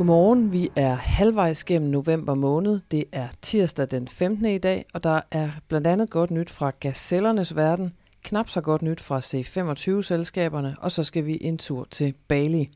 [0.00, 2.80] Godmorgen, vi er halvvejs gennem november måned.
[2.90, 4.46] Det er tirsdag den 15.
[4.46, 7.92] i dag, og der er blandt andet godt nyt fra gazellernes verden,
[8.24, 12.70] knap så godt nyt fra C25-selskaberne, og så skal vi en tur til Bali.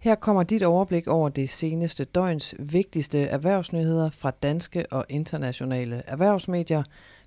[0.00, 6.82] Her kommer dit overblik over det seneste døgns vigtigste erhvervsnyheder fra danske og internationale erhvervsmedier.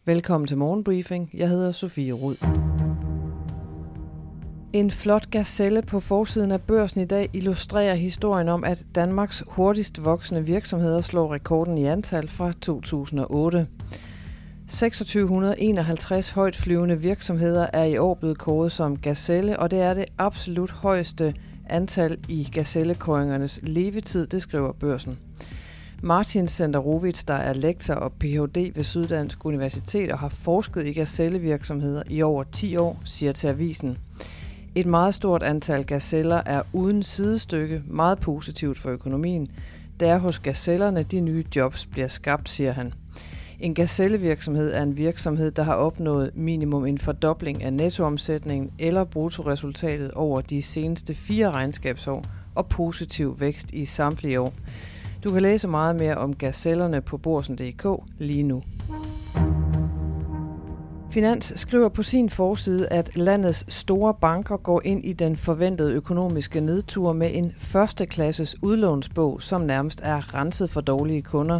[0.05, 1.29] Velkommen til Morgenbriefing.
[1.33, 2.35] Jeg hedder Sofie Rud.
[4.75, 10.05] En flot gazelle på forsiden af børsen i dag illustrerer historien om, at Danmarks hurtigst
[10.05, 13.67] voksende virksomheder slår rekorden i antal fra 2008.
[14.67, 20.05] 2651 højt flyvende virksomheder er i år blevet kåret som gazelle, og det er det
[20.17, 21.33] absolut højeste
[21.69, 25.17] antal i gazellekåringernes levetid, det skriver børsen.
[26.03, 28.71] Martin Senderovits, der er lektor og Ph.D.
[28.75, 33.97] ved Syddansk Universitet og har forsket i gazellevirksomheder i over 10 år, siger til avisen.
[34.75, 39.47] Et meget stort antal gazeller er uden sidestykke meget positivt for økonomien.
[39.99, 42.93] Det er hos gazellerne, de nye jobs bliver skabt, siger han.
[43.59, 50.11] En gazellevirksomhed er en virksomhed, der har opnået minimum en fordobling af nettoomsætningen eller bruttoresultatet
[50.11, 54.53] over de seneste fire regnskabsår og positiv vækst i samtlige år.
[55.23, 57.85] Du kan læse meget mere om gazellerne på borsen.dk
[58.17, 58.63] lige nu.
[61.15, 66.61] Finans skriver på sin forside, at landets store banker går ind i den forventede økonomiske
[66.61, 71.59] nedtur med en førsteklasses udlånsbog, som nærmest er renset for dårlige kunder.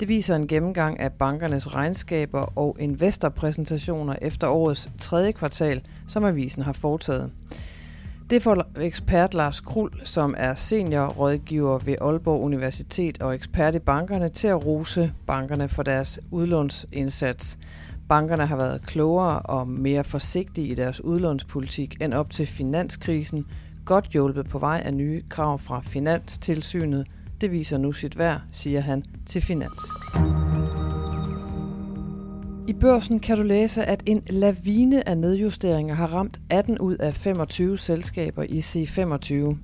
[0.00, 6.62] Det viser en gennemgang af bankernes regnskaber og investorpræsentationer efter årets tredje kvartal, som avisen
[6.62, 7.30] har foretaget.
[8.30, 14.28] Det får ekspert Lars Krul, som er seniorrådgiver ved Aalborg Universitet og ekspert i bankerne,
[14.28, 17.58] til at rose bankerne for deres udlånsindsats.
[18.08, 23.46] Bankerne har været klogere og mere forsigtige i deres udlånspolitik end op til finanskrisen,
[23.84, 27.06] godt hjulpet på vej af nye krav fra Finanstilsynet.
[27.40, 29.82] Det viser nu sit værd, siger han til Finans.
[32.68, 37.14] I børsen kan du læse, at en lavine af nedjusteringer har ramt 18 ud af
[37.14, 39.56] 25 selskaber i C25.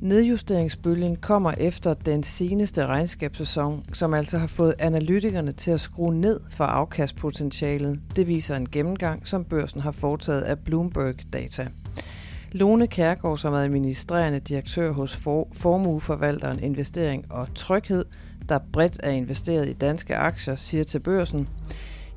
[0.00, 6.40] Nedjusteringsbølgen kommer efter den seneste regnskabssæson, som altså har fået analytikerne til at skrue ned
[6.50, 8.00] for afkastpotentialet.
[8.16, 11.68] Det viser en gennemgang, som børsen har foretaget af Bloomberg Data.
[12.52, 18.04] Lone Kærgaard, som er administrerende direktør hos for- Formueforvalteren Investering og Tryghed,
[18.48, 21.48] der bredt er investeret i danske aktier, siger til børsen,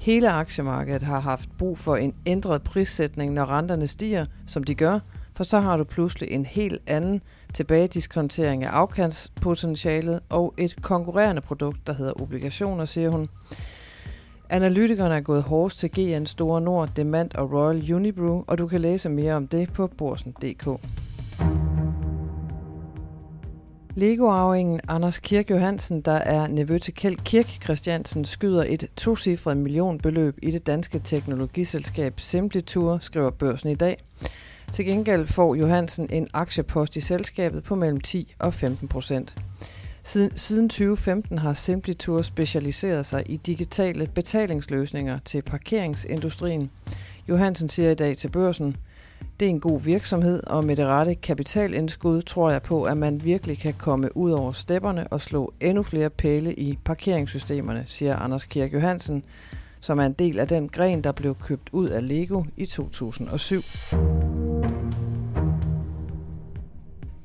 [0.02, 5.00] Hele aktiemarkedet har haft brug for en ændret prissætning, når renterne stiger, som de gør,
[5.42, 7.22] for så har du pludselig en helt anden
[7.54, 13.30] tilbagediskontering af afkantspotentialet og et konkurrerende produkt, der hedder obligationer, siger hun.
[14.50, 18.82] Analytikerne er gået hårdest til GN Store Nord, Demand og Royal Unibrew, og du kan
[18.82, 20.68] læse mere om det på borsen.dk.
[23.96, 30.38] Lego-arvingen Anders Kirk Johansen, der er nevø til Kjeld Kirk Christiansen, skyder et tocifret millionbeløb
[30.42, 34.04] i det danske teknologiselskab Simplitur, skriver børsen i dag.
[34.74, 39.36] Til gengæld får Johansen en aktiepost i selskabet på mellem 10 og 15 procent.
[40.04, 46.72] Siden, siden 2015 har Simplitour specialiseret sig i digitale betalingsløsninger til parkeringsindustrien.
[47.30, 48.76] Johansen siger i dag til børsen,
[49.40, 53.24] det er en god virksomhed, og med det rette kapitalindskud tror jeg på, at man
[53.24, 58.46] virkelig kan komme ud over stepperne og slå endnu flere pæle i parkeringssystemerne, siger Anders
[58.46, 59.24] Kirk Johansen,
[59.80, 63.62] som er en del af den gren, der blev købt ud af Lego i 2007.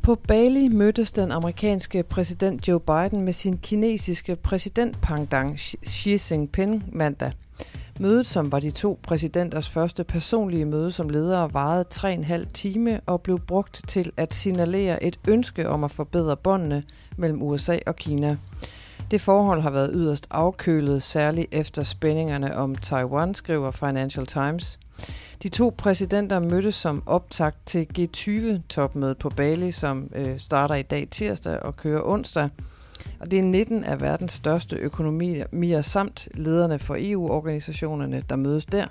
[0.07, 6.85] På Bali mødtes den amerikanske præsident Joe Biden med sin kinesiske præsident Pangdang Xi Jinping
[6.93, 7.33] mandag.
[8.01, 13.21] Mødet, som var de to præsidenters første personlige møde som ledere, varede 3,5 time og
[13.21, 16.83] blev brugt til at signalere et ønske om at forbedre båndene
[17.17, 18.37] mellem USA og Kina.
[19.11, 24.79] Det forhold har været yderst afkølet, særligt efter spændingerne om Taiwan, skriver Financial Times.
[25.43, 31.09] De to præsidenter mødtes som optakt til G20-topmødet på Bali, som øh, starter i dag
[31.11, 32.49] tirsdag og kører onsdag.
[33.21, 38.87] Og det er 19 af verdens største økonomier samt lederne for EU-organisationerne, der mødes der.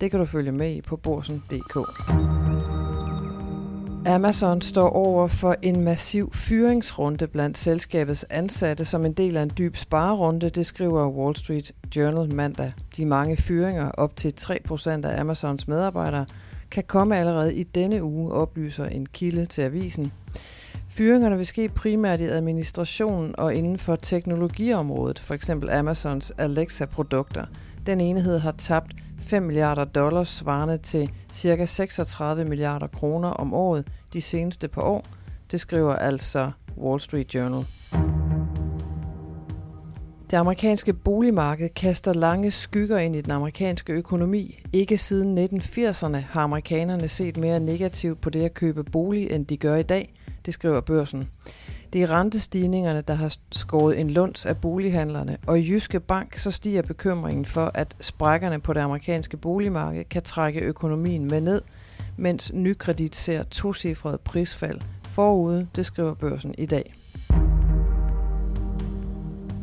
[0.00, 1.76] Det kan du følge med i på borsen.dk.
[4.06, 9.52] Amazon står over for en massiv fyringsrunde blandt selskabets ansatte som en del af en
[9.58, 12.72] dyb sparerunde, det skriver Wall Street Journal mandag.
[12.96, 16.26] De mange fyringer, op til 3% af Amazons medarbejdere,
[16.70, 20.12] kan komme allerede i denne uge, oplyser en kilde til avisen.
[20.96, 27.44] Fyringerne vil ske primært i administrationen og inden for teknologiområdet, for eksempel Amazons Alexa-produkter.
[27.86, 31.64] Den enhed har tabt 5 milliarder dollars, svarende til ca.
[31.64, 35.04] 36 milliarder kroner om året de seneste par år.
[35.50, 37.64] Det skriver altså Wall Street Journal.
[40.30, 44.58] Det amerikanske boligmarked kaster lange skygger ind i den amerikanske økonomi.
[44.72, 49.56] Ikke siden 1980'erne har amerikanerne set mere negativt på det at købe bolig, end de
[49.56, 50.14] gør i dag,
[50.46, 51.28] det skriver børsen.
[51.92, 56.50] Det er rentestigningerne, der har skåret en lunds af bolighandlerne, og i Jyske Bank så
[56.50, 61.62] stiger bekymringen for, at sprækkerne på det amerikanske boligmarked kan trække økonomien med ned,
[62.16, 66.94] mens nykredit ser tocifret prisfald forude, det skriver børsen i dag.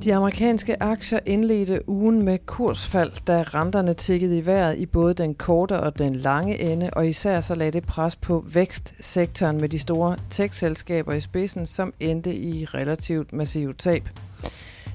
[0.04, 5.36] De amerikanske aktier indledte ugen med kursfald, da renterne tikkede i vejret i både den
[5.36, 9.80] korte og den lange ende, og især så lagde det pres på vækstsektoren med de
[9.80, 14.10] store tech-selskaber i spidsen, som endte i relativt massive tab.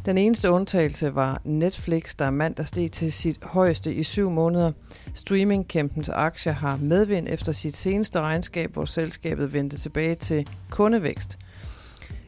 [0.06, 4.72] Den eneste undtagelse var Netflix, der mandag steg til sit højeste i syv måneder.
[5.14, 11.38] Streamingkæmpens aktier har medvind efter sit seneste regnskab, hvor selskabet vendte tilbage til kundevækst–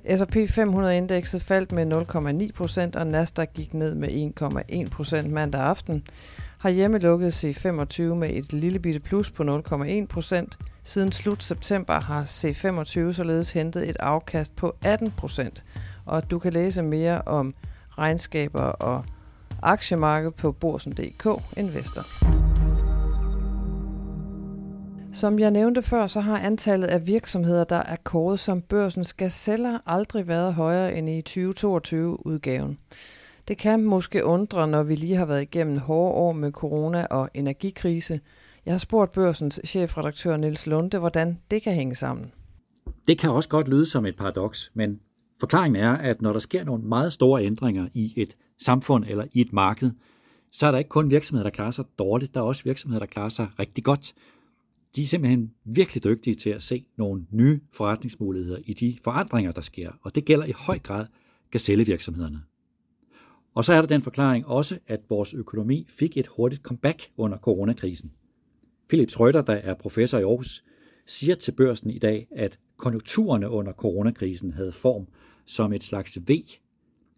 [0.04, 1.92] S&P 500-indekset faldt med
[2.46, 4.32] 0,9 procent, og Nasdaq gik ned med
[4.84, 6.04] 1,1 procent mandag aften.
[6.58, 10.58] Har hjemme lukket C25 med et lille bitte plus på 0,1 procent.
[10.82, 15.64] Siden slut september har C25 således hentet et afkast på 18 procent.
[16.06, 17.54] Og du kan læse mere om
[17.98, 19.04] regnskaber og
[19.62, 21.26] aktiemarkedet på borsen.dk
[21.56, 22.39] Investor.
[25.12, 29.78] Som jeg nævnte før, så har antallet af virksomheder, der er kåret som børsens gazeller,
[29.86, 32.78] aldrig været højere end i 2022-udgaven.
[33.48, 37.28] Det kan måske undre, når vi lige har været igennem hårde år med corona og
[37.34, 38.20] energikrise.
[38.66, 42.32] Jeg har spurgt børsens chefredaktør Niels Lunde, hvordan det kan hænge sammen.
[43.08, 45.00] Det kan også godt lyde som et paradoks, men
[45.40, 49.40] forklaringen er, at når der sker nogle meget store ændringer i et samfund eller i
[49.40, 49.90] et marked,
[50.52, 53.06] så er der ikke kun virksomheder, der klarer sig dårligt, der er også virksomheder, der
[53.06, 54.14] klarer sig rigtig godt
[54.96, 59.60] de er simpelthen virkelig dygtige til at se nogle nye forretningsmuligheder i de forandringer, der
[59.60, 61.06] sker, og det gælder i høj grad
[61.50, 62.42] gazellevirksomhederne.
[63.54, 67.38] Og så er der den forklaring også, at vores økonomi fik et hurtigt comeback under
[67.38, 68.12] coronakrisen.
[68.88, 70.64] Philip Schrøder, der er professor i Aarhus,
[71.06, 75.06] siger til børsen i dag, at konjunkturerne under coronakrisen havde form
[75.46, 76.30] som et slags V.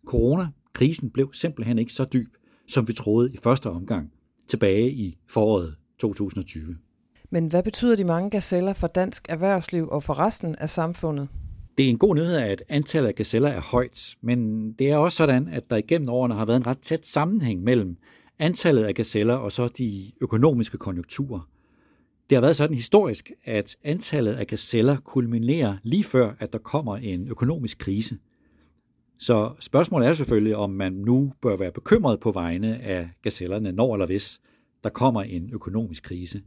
[0.06, 2.36] Coronakrisen blev simpelthen ikke så dyb,
[2.69, 4.12] som vi troede i første omgang,
[4.48, 6.76] tilbage i foråret 2020.
[7.32, 11.29] Men hvad betyder de mange gazeller for dansk erhvervsliv og for resten af samfundet?
[11.79, 15.17] Det er en god nyhed, at antallet af gazeller er højt, men det er også
[15.17, 17.96] sådan, at der igennem årene har været en ret tæt sammenhæng mellem
[18.38, 21.49] antallet af gazeller og så de økonomiske konjunkturer.
[22.31, 26.96] Det har været sådan historisk, at antallet af gazeller kulminerer lige før, at der kommer
[26.96, 28.19] en økonomisk krise.
[29.19, 33.94] Så spørgsmålet er selvfølgelig, om man nu bør være bekymret på vegne af gazellerne, når
[33.94, 34.40] eller hvis
[34.84, 36.43] der kommer en økonomisk krise.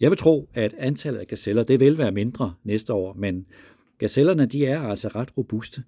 [0.00, 3.46] Jeg vil tro, at antallet af gazeller det vil være mindre næste år, men
[3.98, 5.82] gazellerne de er altså ret robuste.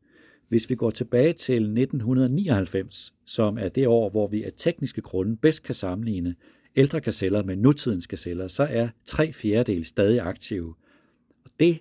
[0.49, 5.37] Hvis vi går tilbage til 1999, som er det år, hvor vi af tekniske grunde
[5.37, 6.35] bedst kan sammenligne
[6.77, 10.75] ældre gazeller med nutidens gazeller, så er tre fjerdedel stadig aktive.
[11.45, 11.81] Og det,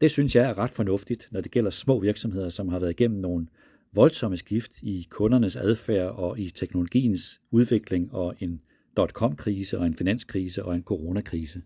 [0.00, 3.20] det synes jeg er ret fornuftigt, når det gælder små virksomheder, som har været igennem
[3.20, 3.46] nogle
[3.94, 8.60] voldsomme skift i kundernes adfærd og i teknologiens udvikling og en
[9.00, 11.62] dot-com-krise og en finanskrise og en coronakrise.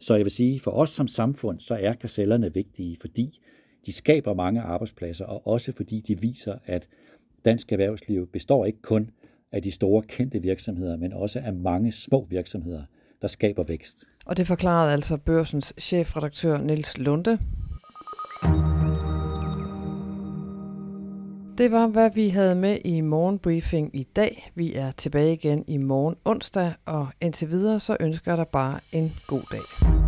[0.00, 3.40] Så jeg vil sige, for os som samfund, så er kasellerne vigtige, fordi
[3.86, 6.88] de skaber mange arbejdspladser, og også fordi de viser, at
[7.44, 9.10] dansk erhvervsliv består ikke kun
[9.52, 12.82] af de store kendte virksomheder, men også af mange små virksomheder,
[13.22, 14.04] der skaber vækst.
[14.26, 17.38] Og det forklarede altså børsens chefredaktør Niels Lunde.
[21.62, 24.50] Det var, hvad vi havde med i morgenbriefing i dag.
[24.54, 28.80] Vi er tilbage igen i morgen onsdag, og indtil videre så ønsker jeg dig bare
[28.92, 30.01] en god dag.